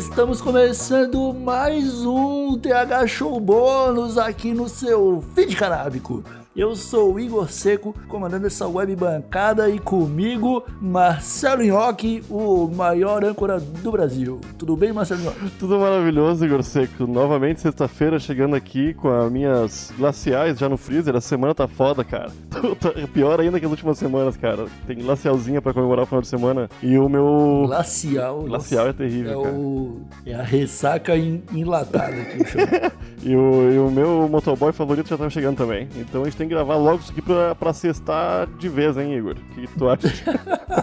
[0.00, 6.24] Estamos começando mais um TH Show Bônus aqui no seu feed carábico.
[6.54, 13.24] Eu sou o Igor Seco, comandando essa web bancada e comigo, Marcelo Nhoque, o maior
[13.24, 14.40] âncora do Brasil.
[14.58, 15.48] Tudo bem, Marcelo Nhoque?
[15.60, 17.06] Tudo maravilhoso, Igor Seco.
[17.06, 21.14] Novamente sexta-feira, chegando aqui com as minhas glaciais já no freezer.
[21.14, 22.30] A semana tá foda, cara.
[22.80, 24.66] Tá pior ainda que as últimas semanas, cara.
[24.86, 26.68] Tem glacialzinha pra comemorar o final de semana.
[26.82, 27.64] E o meu...
[27.66, 28.42] Glacial.
[28.42, 29.54] Glacial é terrível, é cara.
[29.54, 30.00] O...
[30.24, 32.38] É a ressaca enlatada aqui,
[33.22, 35.88] e, o, e o meu motoboy favorito já tá chegando também.
[35.96, 39.14] Então a gente tem que gravar logo isso aqui pra, pra cestar de vez, hein,
[39.14, 39.36] Igor?
[39.36, 40.08] O que tu acha?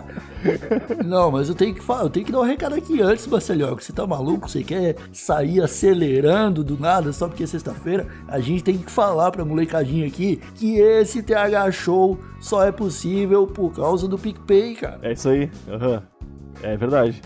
[1.03, 3.75] Não, mas eu tenho que falar, eu tenho que dar um recado aqui antes, Marcelo.
[3.75, 4.47] Você tá maluco?
[4.47, 8.07] Você quer sair acelerando do nada só porque é sexta-feira?
[8.27, 13.47] A gente tem que falar pra molecadinha aqui que esse TH Show só é possível
[13.47, 14.99] por causa do PicPay, cara.
[15.01, 15.49] É isso aí.
[15.67, 15.99] Uhum.
[16.61, 17.19] É verdade.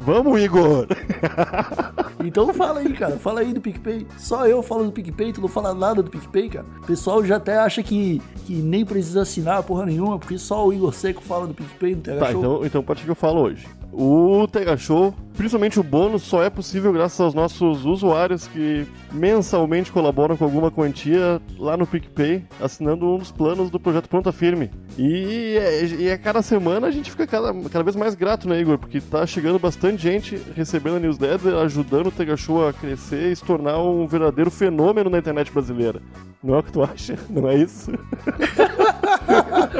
[0.00, 0.86] Vamos, Igor!
[2.20, 3.16] então fala aí, cara.
[3.16, 4.06] Fala aí do PicPay.
[4.18, 6.66] Só eu falo do PicPay, tu não fala nada do PicPay, cara.
[6.82, 10.72] O pessoal já até acha que, que nem precisa assinar porra nenhuma, porque só o
[10.72, 12.40] Igor Seco fala do PicPay no TH tá, Show.
[12.40, 13.66] Então, então pode ser que eu falo hoje.
[13.98, 19.90] O TH Show, principalmente o bônus, só é possível graças aos nossos usuários que mensalmente
[19.90, 24.70] colaboram com alguma quantia lá no PicPay, assinando um dos planos do projeto Pronta Firme.
[24.98, 25.56] E,
[25.98, 28.76] e a cada semana a gente fica cada, cada vez mais grato, né, Igor?
[28.76, 33.36] Porque tá chegando bastante gente recebendo a newsletter, ajudando o TH Show a crescer e
[33.36, 36.02] se tornar um verdadeiro fenômeno na internet brasileira.
[36.44, 37.18] Não é o que tu acha?
[37.30, 37.90] Não é isso?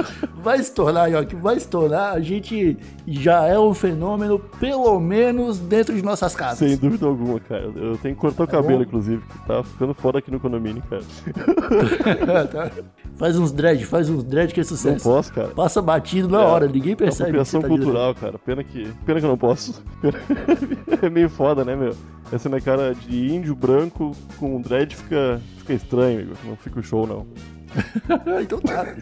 [0.42, 2.12] vai se tornar, Yoki, vai se tornar.
[2.12, 6.58] A gente já é um fenômeno, pelo menos dentro de nossas casas.
[6.58, 7.64] Sem dúvida alguma, cara.
[7.74, 10.82] Eu tenho que cortar o tá cabelo, inclusive, que tá ficando fora aqui no condomínio,
[10.88, 11.02] cara.
[12.48, 12.70] tá.
[13.16, 15.08] Faz uns dread, faz uns dread que é sucesso.
[15.08, 15.48] Não posso, cara.
[15.48, 17.30] Passa batido na é, hora, ninguém percebe.
[17.30, 18.38] É apropriação tá cultural, cara.
[18.38, 19.82] Pena que, pena que eu não posso.
[21.02, 21.94] é meio foda, né, meu?
[22.30, 26.32] Essa minha cara de índio branco com dread fica, fica estranho.
[26.44, 27.26] Não fica o show, não.
[28.40, 28.94] então tá.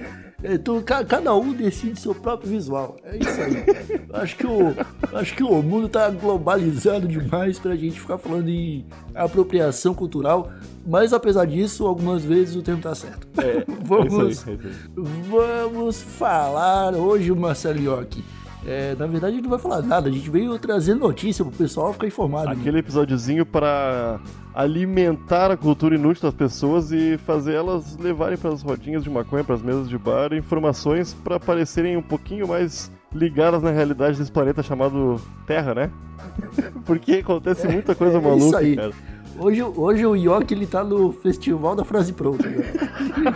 [0.47, 2.97] Então, cada um decide seu próprio visual.
[3.03, 3.65] É isso aí.
[4.12, 4.75] acho, que o,
[5.15, 8.84] acho que o mundo tá globalizado demais pra gente ficar falando em
[9.15, 10.53] apropriação cultural.
[10.87, 13.27] Mas apesar disso, algumas vezes o termo tá certo.
[13.41, 18.22] É, vamos, é aí, é vamos falar hoje, Marcelo York.
[18.66, 21.54] É, na verdade, a gente não vai falar nada, a gente veio trazer notícia pro
[21.54, 22.48] pessoal ficar informado.
[22.48, 22.78] Aquele né?
[22.78, 24.19] episódiozinho para
[24.54, 29.44] alimentar a cultura inútil das pessoas e fazer elas levarem para as rodinhas de maconha,
[29.44, 34.32] para as mesas de bar, informações para parecerem um pouquinho mais ligadas na realidade desse
[34.32, 35.91] planeta chamado Terra, né?
[36.86, 38.76] Porque acontece muita coisa é, é maluca, isso aí.
[38.76, 38.92] cara.
[39.36, 42.48] Hoje, hoje o York ele tá no festival da frase pronta.
[42.48, 42.64] Né?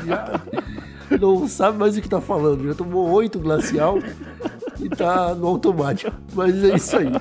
[0.06, 0.40] Já
[1.20, 2.66] não sabe mais o que tá falando.
[2.66, 3.98] Já tomou oito glacial
[4.80, 6.14] e tá no automático.
[6.32, 7.12] Mas é isso aí.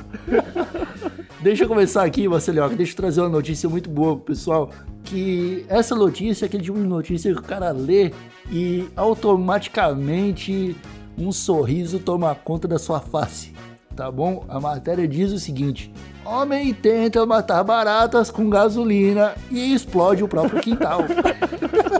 [1.42, 4.70] Deixa eu começar aqui, Marcelo, deixa eu trazer uma notícia muito boa pro pessoal.
[5.04, 8.12] Que essa notícia é aquele tipo de notícia que o cara lê
[8.52, 10.76] e automaticamente
[11.18, 13.54] um sorriso toma conta da sua face.
[13.96, 14.46] Tá bom?
[14.48, 15.92] A matéria diz o seguinte:
[16.26, 21.02] Homem tenta matar baratas com gasolina e explode o próprio quintal.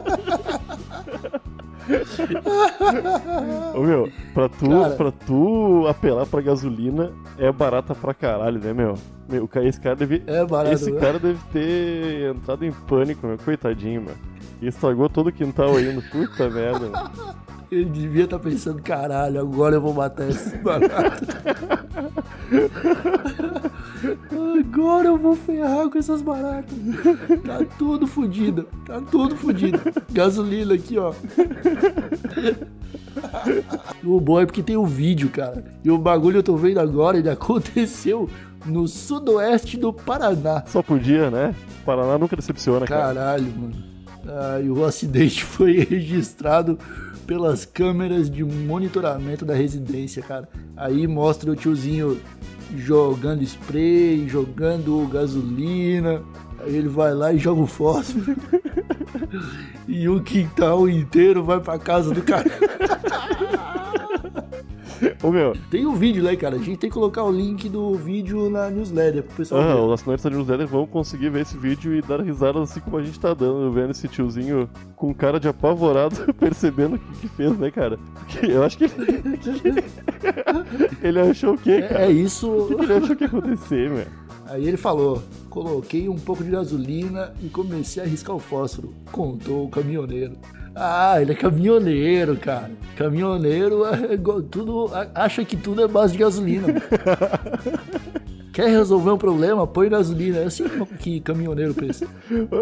[3.74, 8.74] Ô meu, pra tu, cara, pra tu apelar pra gasolina é barata pra caralho, né,
[8.74, 8.98] meu?
[9.30, 10.24] Meu, esse cara deve.
[10.28, 11.00] É barato, esse né?
[11.00, 13.38] cara deve ter entrado em pânico, meu.
[13.38, 14.18] Coitadinho, mano.
[14.62, 16.02] E estragou todo o quintal ainda.
[16.12, 17.12] Puta merda, mano.
[17.70, 21.26] Ele devia estar tá pensando, caralho, agora eu vou matar esse barato.
[24.60, 26.78] agora eu vou ferrar com essas baratas.
[27.46, 28.68] Tá tudo fodido.
[28.86, 29.80] Tá tudo fodido.
[30.12, 31.14] Gasolina aqui, ó.
[34.04, 35.64] o bom é porque tem o um vídeo, cara.
[35.84, 38.30] E o bagulho eu tô vendo agora, ele aconteceu
[38.66, 40.64] no sudoeste do Paraná.
[40.68, 41.56] Só podia, né?
[41.82, 43.14] O Paraná nunca decepciona, cara.
[43.14, 43.76] Caralho, mano.
[44.28, 46.78] Ah, e o acidente foi registrado
[47.28, 50.48] pelas câmeras de monitoramento da residência, cara.
[50.78, 52.20] Aí mostra o tiozinho
[52.76, 56.24] jogando spray, jogando gasolina.
[56.60, 58.36] Aí ele vai lá e joga o fósforo.
[59.88, 62.50] e o quintal inteiro vai pra casa do cara.
[65.24, 65.54] Ô, meu.
[65.70, 66.56] Tem o um vídeo lá, cara.
[66.56, 69.62] A gente tem que colocar o link do vídeo na newsletter pro pessoal.
[69.62, 72.98] Ah, os assinantes da newsletter vão conseguir ver esse vídeo e dar risadas assim como
[72.98, 77.28] a gente tá dando, vendo esse tiozinho com cara de apavorado, percebendo o que, que
[77.28, 77.98] fez, né, cara?
[78.16, 79.84] Porque eu acho que ele.
[81.02, 82.02] ele achou o quê, cara?
[82.02, 82.50] É, é isso.
[82.50, 84.06] O que, que ele achou que ia acontecer, meu?
[84.50, 89.66] Aí ele falou: coloquei um pouco de gasolina e comecei a riscar o fósforo, contou
[89.66, 90.38] o caminhoneiro.
[90.80, 92.72] Ah, ele é caminhoneiro, cara.
[92.96, 94.18] Caminhoneiro é
[94.50, 96.68] tudo, acha que tudo é base de gasolina.
[98.58, 99.68] Quer resolver um problema?
[99.68, 100.40] Põe gasolina.
[100.40, 100.66] É assim
[100.98, 102.08] que caminhoneiro pensa.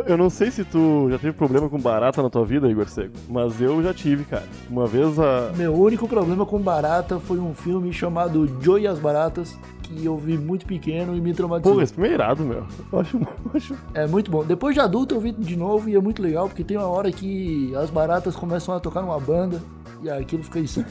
[0.06, 3.14] Eu não sei se tu já teve problema com barata na tua vida, Igor Seco,
[3.30, 4.44] mas eu já tive, cara.
[4.70, 5.54] Uma vez a.
[5.56, 9.58] Meu único problema com barata foi um filme chamado Joe e as Baratas,
[9.96, 11.76] que eu vi muito pequeno e me traumatizou.
[11.76, 12.66] Pô, esse filme é irado, meu.
[12.92, 13.76] Eu acho, eu acho.
[13.94, 14.44] É muito bom.
[14.44, 17.12] Depois de adulto eu vi de novo e é muito legal, porque tem uma hora
[17.12, 19.62] que as baratas começam a tocar numa banda
[20.02, 20.84] e aquilo fica isso.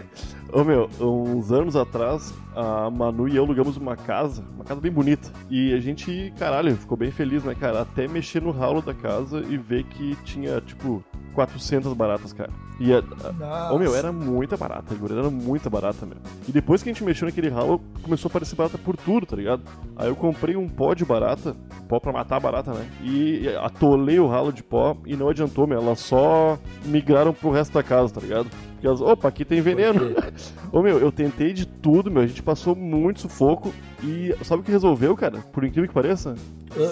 [0.52, 4.92] Ô meu, uns anos atrás, a Manu e eu alugamos uma casa, uma casa bem
[4.92, 5.30] bonita.
[5.48, 7.80] E a gente, caralho, ficou bem feliz, né, cara?
[7.80, 11.02] Até mexer no ralo da casa e ver que tinha, tipo,
[11.34, 12.50] 400 baratas, cara.
[12.80, 13.02] E, a,
[13.40, 16.16] a, ô meu, era muita barata, Igor, era muita barata, meu.
[16.48, 19.36] E depois que a gente mexeu naquele ralo, começou a aparecer barata por tudo, tá
[19.36, 19.62] ligado?
[19.96, 21.56] Aí eu comprei um pó de barata,
[21.88, 22.88] pó pra matar a barata, né?
[23.02, 25.80] E atolei o ralo de pó e não adiantou, meu.
[25.80, 28.48] Elas só migraram pro resto da casa, tá ligado?
[28.82, 30.00] Porque elas, opa, aqui tem veneno.
[30.72, 32.20] Ô meu, eu tentei de tudo, meu.
[32.20, 33.72] A gente passou muito sufoco.
[34.02, 35.38] E sabe o que resolveu, cara?
[35.52, 36.34] Por incrível que pareça?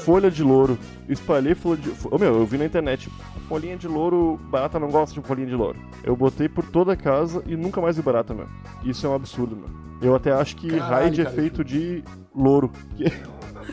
[0.04, 0.78] Folha de louro.
[1.08, 1.90] Eu espalhei folha de.
[2.08, 3.10] Ô meu, eu vi na internet.
[3.48, 5.80] Folhinha de louro, barata não gosta de folhinha de louro.
[6.04, 8.46] Eu botei por toda a casa e nunca mais vi barata, meu.
[8.84, 9.68] Isso é um absurdo, meu.
[10.00, 12.70] Eu até acho que Caralho, raid é cara, feito de louro.
[12.96, 13.12] Que-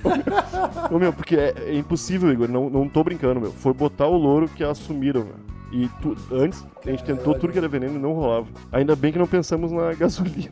[0.91, 2.49] Ô meu, porque é, é impossível, Igor.
[2.49, 3.51] Não, não tô brincando, meu.
[3.51, 5.46] Foi botar o louro que assumiram, meu.
[5.71, 8.47] E tu- antes, a gente tentou tudo que era veneno e não rolava.
[8.71, 10.49] Ainda bem que não pensamos na gasolina.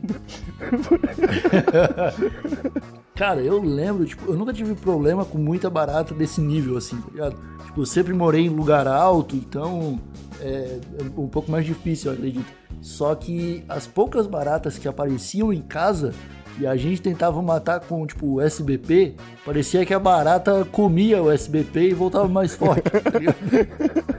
[3.14, 7.08] Cara, eu lembro, tipo, eu nunca tive problema com muita barata desse nível, assim, tá
[7.10, 7.36] ligado?
[7.64, 9.98] Tipo, eu sempre morei em lugar alto, então
[10.40, 12.52] é, é um pouco mais difícil, eu acredito.
[12.82, 16.12] Só que as poucas baratas que apareciam em casa
[16.58, 19.14] e a gente tentava matar com, tipo, o SBP,
[19.46, 23.00] parecia que a barata comia o SBP e voltava mais forte, tá?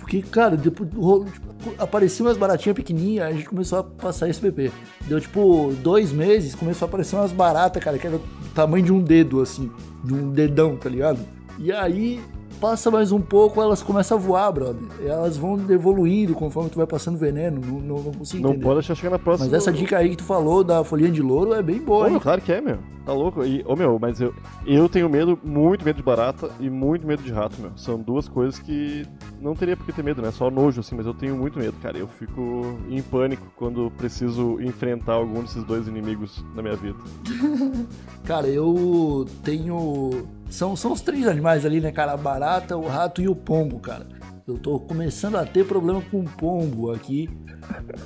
[0.00, 4.70] Porque, cara, depois rolou, tipo, apareciam umas baratinhas pequenininhas, a gente começou a passar SBP.
[5.06, 8.24] Deu tipo dois meses, começou a aparecer umas baratas, cara, que era do
[8.54, 9.70] tamanho de um dedo, assim,
[10.04, 11.18] de um dedão, tá ligado?
[11.58, 12.20] E aí
[12.60, 14.82] passa mais um pouco, elas começam a voar, brother.
[15.04, 17.60] Elas vão evoluindo conforme tu vai passando veneno.
[17.60, 18.64] Não, não, não consigo Não entender.
[18.64, 19.50] pode deixar chegar na próxima.
[19.50, 22.04] Mas essa dica aí que tu falou da folhinha de louro é bem boa, Ô,
[22.04, 22.20] meu, hein?
[22.20, 22.78] claro que é, meu.
[23.04, 23.44] Tá louco?
[23.44, 24.34] E, ô, meu, mas eu,
[24.66, 27.72] eu tenho medo, muito medo de barata e muito medo de rato, meu.
[27.76, 29.06] São duas coisas que
[29.40, 30.30] não teria por que ter medo, né?
[30.30, 31.98] Só nojo, assim, mas eu tenho muito medo, cara.
[31.98, 36.98] Eu fico em pânico quando preciso enfrentar algum desses dois inimigos na minha vida.
[38.24, 40.26] Cara, eu tenho.
[40.48, 42.12] São, são os três animais ali, né, cara?
[42.12, 44.06] A barata, o rato e o pombo, cara.
[44.46, 47.30] Eu tô começando a ter problema com o pombo aqui,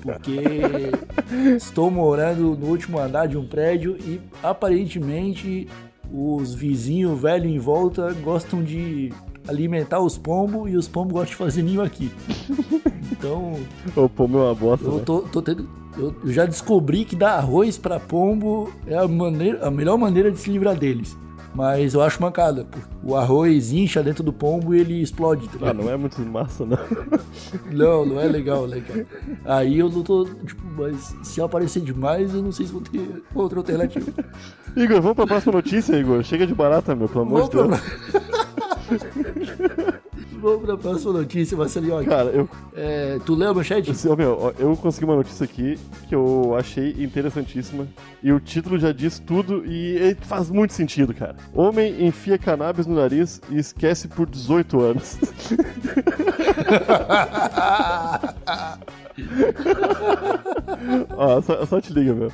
[0.01, 0.39] porque
[1.57, 5.67] estou morando no último andar de um prédio e aparentemente
[6.13, 9.13] os vizinhos velhos em volta gostam de
[9.49, 12.09] alimentar os pombos e os pombos gostam de fazer ninho aqui.
[13.11, 13.55] Então,
[14.15, 15.03] pô, meu, é uma bosta, eu né?
[15.05, 15.69] tô, tô tendo.
[15.97, 20.31] Eu, eu já descobri que dar arroz pra pombo é a, maneira, a melhor maneira
[20.31, 21.17] de se livrar deles.
[21.55, 22.67] Mas eu acho mancada.
[23.03, 25.49] O arroz incha dentro do pombo e ele explode.
[25.49, 26.79] Tá Ah, não é muito massa, não.
[27.73, 29.07] não, não é legal, né, cara?
[29.45, 30.25] Aí eu não tô.
[30.25, 34.13] Tipo, mas se aparecer demais, eu não sei se vou ter outra alternativa.
[34.77, 36.23] Igor, vamos pra próxima notícia, Igor.
[36.23, 37.81] Chega de barata, meu, pelo amor Vamos de pra,
[38.91, 39.95] Deus.
[40.41, 42.05] Vamos pra próxima notícia, Marcelinho.
[42.05, 43.91] Cara, eu, É, tu leu a manchete?
[44.09, 45.77] Ô, meu, eu consegui uma notícia aqui
[46.09, 47.89] que eu achei interessantíssima.
[48.23, 51.35] E o título já diz tudo e faz muito sentido, cara.
[51.53, 55.19] Homem enfia cannabis no nariz e esquece por 18 anos.
[61.17, 62.31] Ó, só, só te liga, meu.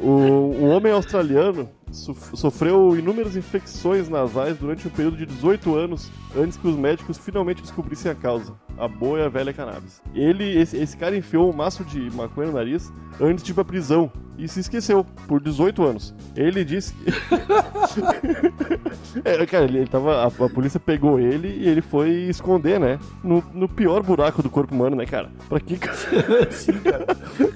[0.00, 6.56] O, um homem australiano sofreu inúmeras infecções nasais durante um período de 18 anos antes
[6.56, 8.54] que os médicos finalmente descobrissem a causa.
[8.78, 10.00] A boa e a velha cannabis.
[10.14, 13.64] Ele, esse, esse cara enfiou um maço de maconha no nariz antes de ir pra
[13.64, 16.14] prisão e se esqueceu por 18 anos.
[16.36, 17.10] Ele disse que.
[19.24, 20.22] é, cara, ele, ele tava.
[20.22, 23.00] A, a polícia pegou ele e ele foi esconder, né?
[23.22, 25.28] No, no pior buraco do corpo humano, né, cara?
[25.48, 25.76] Pra que.
[26.54, 27.04] Sim, cara.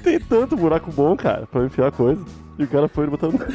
[0.02, 2.24] Tem tanto buraco bom, cara, pra enfiar coisa.
[2.58, 3.38] E o cara foi botando.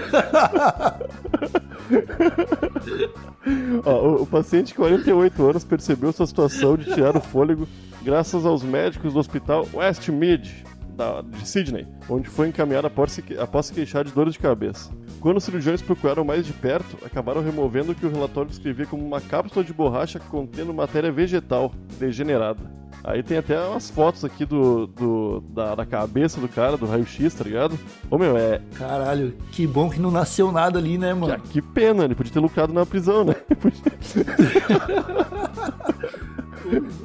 [3.85, 7.56] Ó, o, o paciente de 48 anos percebeu sua situação de tirar o fôlego
[8.01, 10.65] graças aos médicos do hospital Westmead,
[10.97, 14.91] da, de Sydney, onde foi encaminhado após se, após se queixar de dores de cabeça.
[15.19, 19.05] Quando os cirurgiões procuraram mais de perto, acabaram removendo o que o relatório descrevia como
[19.05, 22.77] uma cápsula de borracha contendo matéria vegetal degenerada.
[23.03, 27.33] Aí tem até umas fotos aqui do, do da, da cabeça do cara, do raio-x,
[27.33, 27.77] tá ligado?
[28.09, 28.61] Ô meu, é.
[28.75, 31.39] Caralho, que bom que não nasceu nada ali, né, mano?
[31.41, 33.35] Que, que pena, ele podia ter lucrado na prisão, né?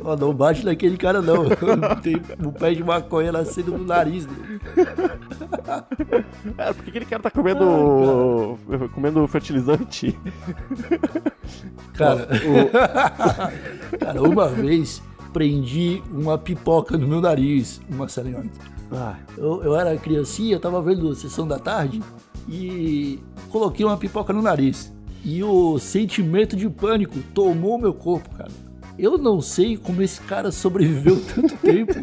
[0.05, 1.45] Ó, não bate naquele cara, não.
[2.03, 4.61] Tem um pé de maconha nascendo no nariz dele.
[6.59, 8.59] É, por que aquele cara tá comendo,
[8.95, 10.19] comendo fertilizante?
[11.95, 12.29] Cara,
[13.99, 15.03] cara, uma vez
[15.33, 18.51] prendi uma pipoca no meu nariz, uma Marcelinho.
[18.93, 22.03] Ah, Eu, eu era criancinha, tava vendo a sessão da tarde
[22.49, 23.19] e
[23.51, 24.93] coloquei uma pipoca no nariz.
[25.25, 28.51] E o sentimento de pânico tomou meu corpo, cara.
[28.99, 31.95] Eu não sei como esse cara sobreviveu tanto tempo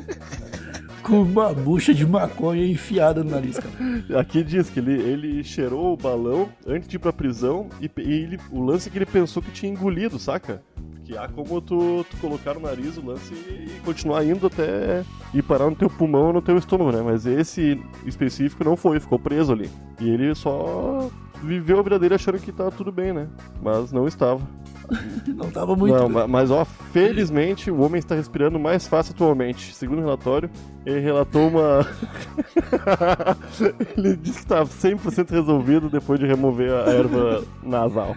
[1.04, 4.20] com uma bucha de maconha enfiada no nariz, cara.
[4.20, 8.12] Aqui diz que ele, ele cheirou o balão antes de ir pra prisão e, e
[8.14, 10.62] ele- o lance é que ele pensou que tinha engolido, saca?
[10.92, 15.04] Porque há como tu, tu colocar no nariz o lance e, e continuar indo até
[15.34, 17.02] ir parar no teu pulmão ou no teu estômago, né?
[17.04, 19.70] Mas esse específico não foi, ficou preso ali.
[20.00, 21.10] E ele só
[21.42, 23.28] viveu a vida dele achando que tá tudo bem, né?
[23.64, 24.42] Mas não estava.
[25.28, 25.96] Não tava muito.
[25.96, 29.74] Não, ma- mas ó, felizmente o homem está respirando mais fácil atualmente.
[29.76, 30.50] Segundo o relatório,
[30.86, 31.86] ele relatou uma.
[33.98, 38.16] ele disse que tá 100% resolvido depois de remover a erva nasal.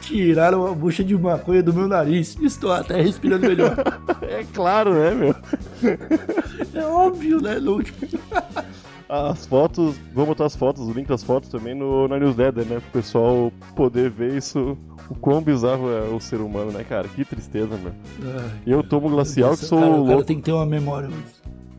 [0.00, 2.36] Tiraram a bucha de maconha do meu nariz.
[2.40, 3.74] Estou até respirando melhor.
[4.22, 5.34] É claro, né, meu?
[6.74, 7.56] É óbvio, né?
[7.84, 8.06] Tipo,
[9.12, 12.80] As fotos, vamos botar as fotos, o link das fotos também no, na newsletter, né?
[12.80, 14.74] Pro pessoal poder ver isso,
[15.10, 17.06] o quão bizarro é o ser humano, né, cara?
[17.08, 17.92] Que tristeza, meu.
[18.64, 20.24] E eu tomo glacial que sou cara, o cara louco.
[20.24, 21.10] tem que ter uma memória.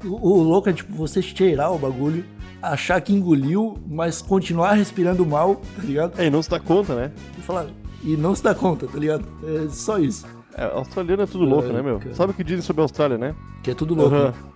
[0.06, 2.24] O, o louco é tipo você cheirar o bagulho,
[2.62, 6.22] achar que engoliu, mas continuar respirando mal, tá ligado?
[6.22, 7.12] É, e não se dá conta, né?
[7.36, 7.66] E falar.
[8.04, 9.26] E não se dá conta, tá ligado?
[9.44, 10.24] É só isso.
[10.56, 11.98] É, australiano é tudo louco, né, meu?
[11.98, 12.14] cara.
[12.14, 13.34] Sabe o que dizem sobre a Austrália, né?
[13.64, 14.14] Que é tudo louco.
[14.14, 14.53] Aham.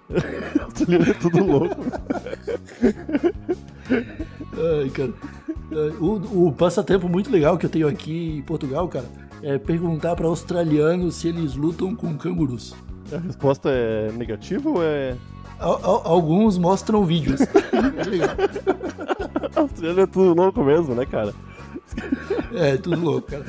[0.63, 1.75] Australiano é tudo louco.
[3.89, 5.13] Ai, cara.
[5.99, 9.05] O, o passatempo muito legal que eu tenho aqui em Portugal, cara,
[9.43, 12.73] é perguntar para australianos se eles lutam com cangurus.
[13.11, 15.15] A resposta é negativa ou é.
[15.59, 17.41] Al- al- alguns mostram vídeos.
[17.97, 18.29] É legal.
[19.55, 21.33] Australiano é tudo louco mesmo, né, cara?
[22.53, 23.43] É, tudo louco, cara.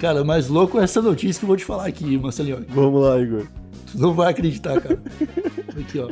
[0.00, 2.64] Cara, mais louco é essa notícia que eu vou te falar aqui, Marcelinho.
[2.68, 3.46] Vamos lá, Igor.
[3.94, 5.02] Não vai acreditar, cara.
[5.78, 6.08] Aqui, ó.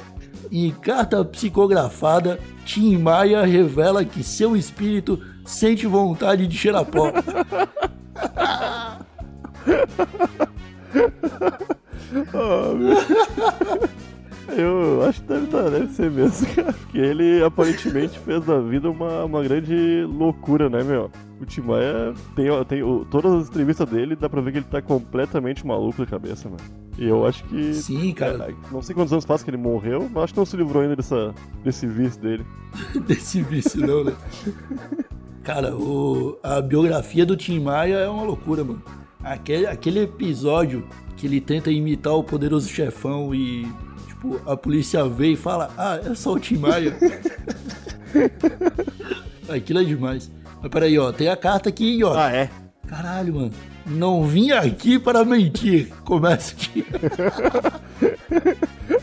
[0.51, 7.13] Em carta psicografada, Tim Maia revela que seu espírito sente vontade de cheirar pó.
[8.37, 8.99] Ah,
[12.77, 12.97] meu.
[14.49, 16.73] Eu acho que deve, dar, deve ser mesmo, cara.
[16.73, 21.11] Porque ele aparentemente fez da vida uma, uma grande loucura, né, meu?
[21.41, 24.67] O Tim Maia tem, tem o- todas as entrevistas dele, dá pra ver que ele
[24.71, 26.63] tá completamente maluco da cabeça, mano.
[26.99, 27.75] E eu acho que.
[27.75, 28.47] Sim, cara.
[28.51, 30.83] é, não sei quantos anos faz que ele morreu, mas acho que não se livrou
[30.83, 32.45] ainda dessa, desse vício dele.
[33.07, 34.13] Desse vício, não, né?
[35.43, 38.83] Cara, o- a biografia do Tim Maia é uma loucura, mano.
[39.23, 40.87] Aquele, aquele episódio
[41.17, 43.67] que ele tenta imitar o poderoso chefão e,
[44.17, 46.97] tipo, a polícia vê e fala: Ah, é só o Tim Maia.
[49.49, 50.31] Aquilo é demais.
[50.61, 52.15] Mas peraí, ó, tem a carta aqui, ó.
[52.17, 52.51] Ah, é?
[52.89, 53.51] Caralho, mano.
[53.87, 55.93] Não vim aqui para mentir.
[56.05, 56.85] Começa aqui.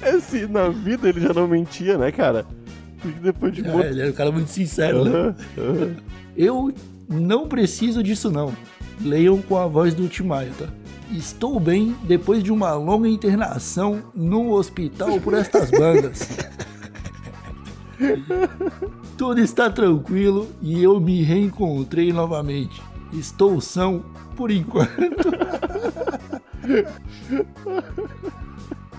[0.05, 2.45] Esse, na vida ele já não mentia, né, cara?
[3.01, 3.87] Porque depois de É, morto.
[3.87, 5.35] ele era um cara muito sincero, né?
[6.35, 6.73] Eu
[7.09, 8.53] não preciso disso não.
[9.01, 10.67] Leiam com a voz do Tim Maia, tá?
[11.13, 16.27] Estou bem depois de uma longa internação num hospital por estas bandas.
[19.15, 22.81] Tudo está tranquilo e eu me reencontrei novamente.
[23.13, 24.03] Estou são
[24.35, 24.89] por enquanto.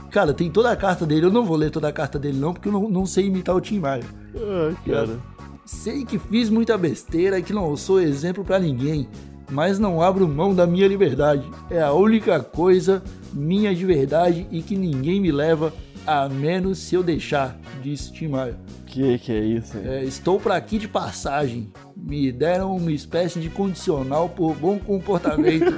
[0.09, 1.27] Cara, tem toda a carta dele.
[1.27, 3.57] Eu não vou ler toda a carta dele não, porque eu não, não sei imitar
[3.57, 4.05] o Tim Maia.
[4.37, 5.19] Ai, cara.
[5.65, 9.09] Sei que fiz muita besteira e que não sou exemplo pra ninguém,
[9.55, 11.49] mas não abro mão da minha liberdade.
[11.71, 13.01] É a única coisa
[13.33, 15.73] minha de verdade e que ninguém me leva
[16.05, 18.59] a menos se eu deixar, disse Tim Maia.
[18.85, 19.79] Que que é isso?
[19.79, 21.73] É, estou por aqui de passagem.
[21.97, 25.73] Me deram uma espécie de condicional por bom comportamento.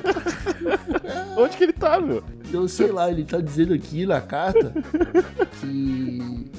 [1.37, 2.25] Onde que ele tá, meu?
[2.51, 4.73] Eu sei lá, ele tá dizendo aqui na carta
[5.61, 6.51] que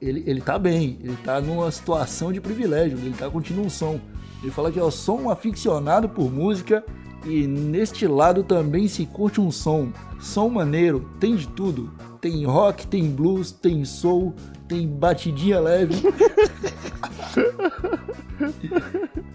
[0.00, 3.98] ele, ele tá bem, ele tá numa situação de privilégio, ele tá um som.
[4.42, 6.84] Ele fala que eu sou um aficionado por música
[7.24, 9.92] e neste lado também se curte um som.
[10.18, 11.92] Som maneiro, tem de tudo.
[12.20, 14.34] Tem rock, tem blues, tem soul,
[14.68, 15.94] tem batidinha leve.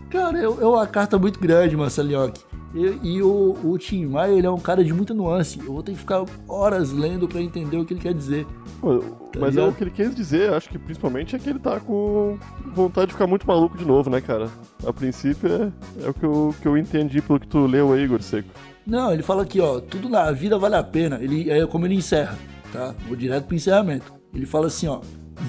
[0.09, 2.43] Cara, é, é uma carta muito grande, Marcelinhoque.
[2.75, 5.57] E, e o, o Tim Maia, ele é um cara de muita nuance.
[5.59, 8.45] Eu vou ter que ficar horas lendo pra entender o que ele quer dizer.
[8.81, 9.01] Pô,
[9.39, 9.69] Mas é ligado?
[9.69, 12.37] o que ele quis dizer, acho que principalmente é que ele tá com
[12.73, 14.49] vontade de ficar muito maluco de novo, né, cara?
[14.85, 15.71] A princípio é,
[16.05, 18.49] é o que eu, que eu entendi pelo que tu leu aí, Igor Seco.
[18.85, 21.17] Não, ele fala aqui, ó, tudo na vida vale a pena.
[21.21, 22.37] Ele, é como ele encerra,
[22.73, 22.93] tá?
[23.07, 24.13] Vou direto pro encerramento.
[24.33, 24.99] Ele fala assim, ó.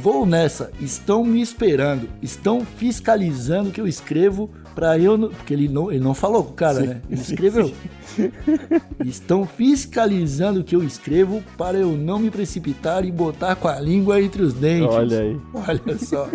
[0.02, 5.16] Vou nessa, estão me esperando, estão fiscalizando que eu escrevo pra eu.
[5.16, 5.28] Não...
[5.30, 7.02] Porque ele não, ele não falou com o cara, Sim, né?
[7.08, 7.72] Ele sim, escreveu.
[8.04, 8.32] sim.
[9.04, 14.20] Estão fiscalizando que eu escrevo para eu não me precipitar e botar com a língua
[14.20, 14.94] entre os dentes.
[14.94, 15.40] Olha aí.
[15.54, 16.28] Olha só.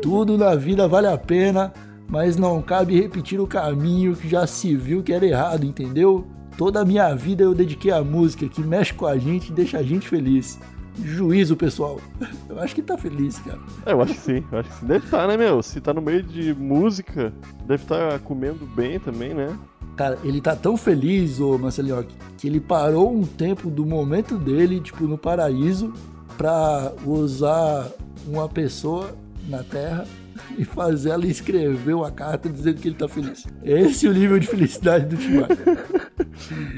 [0.00, 1.72] Tudo na vida vale a pena,
[2.08, 6.26] mas não cabe repetir o caminho que já se viu que era errado, entendeu?
[6.56, 9.78] Toda a minha vida eu dediquei à música que mexe com a gente e deixa
[9.78, 10.58] a gente feliz.
[11.02, 12.00] Juízo, pessoal.
[12.48, 13.58] Eu acho que tá feliz, cara.
[13.84, 14.86] É, eu acho que sim, eu acho que sim.
[14.86, 15.62] Deve estar, né, meu?
[15.62, 17.32] Se tá no meio de música,
[17.66, 19.56] deve estar comendo bem também, né?
[19.96, 22.04] Cara, ele tá tão feliz, ô Marcelinho,
[22.36, 25.92] que ele parou um tempo do momento dele, tipo, no paraíso,
[26.36, 27.88] pra usar
[28.26, 29.14] uma pessoa
[29.48, 30.04] na Terra
[30.58, 33.46] e fazer ela escrever uma carta dizendo que ele tá feliz.
[33.62, 35.48] Esse é o nível de felicidade do Timar.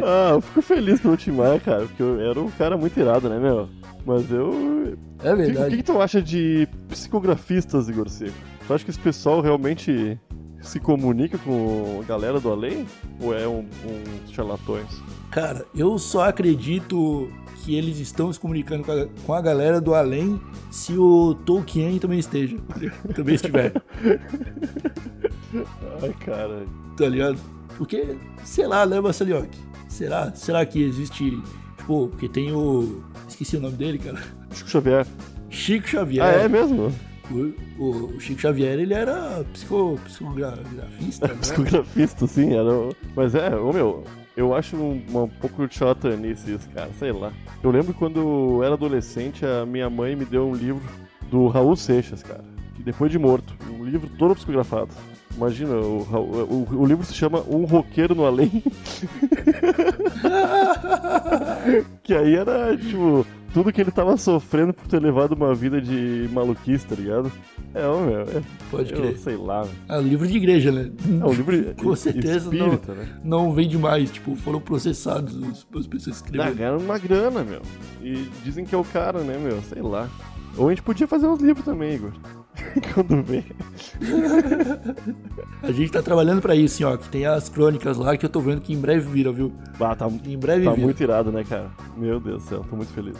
[0.02, 3.38] Ah, eu fico feliz pelo Timar, cara, porque eu era um cara muito irado, né,
[3.38, 3.68] meu?
[4.06, 4.96] Mas eu.
[5.22, 5.76] É O que, verdade.
[5.76, 8.32] que, tu acha de psicografistas, Igor Seco?
[8.66, 10.18] Tu acha que esse pessoal realmente
[10.62, 12.86] se comunica com a galera do além?
[13.20, 14.86] Ou é um, um charlatões?
[15.30, 17.28] Cara, eu só acredito
[17.64, 21.98] que eles estão se comunicando com a, com a galera do além se o Tolkien
[21.98, 22.56] também esteja.
[23.14, 23.72] também estiver,
[26.02, 26.64] Ai, cara.
[26.96, 27.38] tá ligado?
[27.76, 29.48] Porque, sei lá, né, Marcelinho?
[29.88, 30.32] Será?
[30.34, 31.40] Será que existe.
[31.86, 33.00] Tipo, porque tem o.
[33.28, 34.18] Esqueci o nome dele, cara.
[34.52, 35.06] Chico Xavier.
[35.48, 36.24] Chico Xavier.
[36.24, 36.92] Ah, é mesmo?
[37.30, 41.34] O, o- o Chico Xavier, ele era psico, psicografista, né?
[41.40, 42.70] Psicografista, sim, era.
[43.14, 44.02] Mas é, ô meu,
[44.36, 47.32] eu acho um, um pouco charlatanice isso, cara, sei lá.
[47.62, 50.82] Eu lembro quando eu era adolescente, a minha mãe me deu um livro
[51.30, 52.44] do Raul Seixas, cara.
[52.74, 53.54] Que depois de morto.
[53.78, 54.90] Um livro todo psicografado.
[55.36, 58.62] Imagina, o, o, o livro se chama Um Roqueiro no Além.
[62.02, 66.28] que aí era, tipo, tudo que ele tava sofrendo por ter levado uma vida de
[66.32, 67.30] maluquice, tá ligado?
[67.74, 69.18] É, ô meu, é, Pode eu crer.
[69.18, 69.66] sei lá.
[69.88, 70.90] Ah, livro de igreja, né?
[71.20, 73.08] É um livro Com certeza não, espírita, né?
[73.22, 74.10] não vende mais.
[74.10, 76.54] Tipo, foram processados os- as pessoas que Ah, escreveram.
[76.54, 77.60] ganharam uma grana, meu.
[78.02, 79.60] E dizem que é o cara, né, meu?
[79.62, 80.08] Sei lá.
[80.56, 82.12] Ou a gente podia fazer uns livros também, Igor.
[82.94, 83.44] Quando vê.
[85.62, 86.96] A gente tá trabalhando pra isso, ó.
[86.96, 89.52] Que tem as crônicas lá que eu tô vendo que em breve vira, viu?
[89.80, 90.82] Ah, tá, Em breve tá vira.
[90.82, 91.70] muito irado, né, cara?
[91.96, 93.16] Meu Deus do céu, tô muito feliz.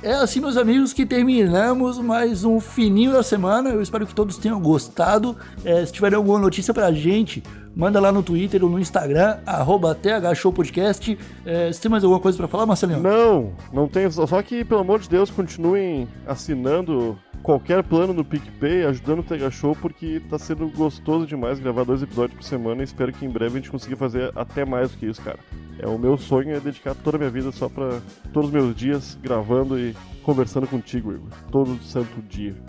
[0.00, 3.70] É assim, meus amigos, que terminamos mais um fininho da semana.
[3.70, 5.36] Eu espero que todos tenham gostado.
[5.64, 7.42] É, se tiverem alguma notícia pra gente,
[7.74, 11.18] manda lá no Twitter ou no Instagram, arroba thshowpodcast.
[11.44, 13.00] É, se tem mais alguma coisa pra falar, Marcelinho?
[13.00, 14.08] Não, não tem.
[14.08, 19.22] Só só que, pelo amor de Deus, continuem assinando qualquer plano no PicPay, ajudando o
[19.22, 23.24] Tega Show, porque tá sendo gostoso demais gravar dois episódios por semana e espero que
[23.24, 25.38] em breve a gente consiga fazer até mais do que isso, cara.
[25.78, 28.00] É o meu sonho é dedicar toda a minha vida só pra
[28.32, 31.28] todos os meus dias gravando e conversando contigo, Igor.
[31.50, 32.54] Todo santo dia.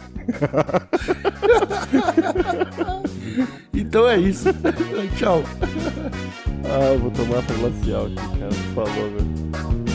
[3.74, 4.50] Então é isso.
[5.18, 5.44] Tchau.
[6.66, 8.52] Ah, eu vou tomar essa glacial aqui, cara.
[8.76, 9.89] Falou, velho.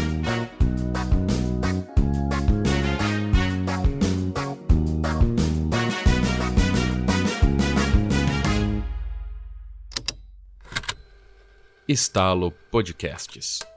[11.87, 13.74] Estalo Podcasts.